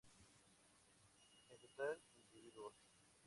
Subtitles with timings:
[1.51, 2.73] En total, individuos.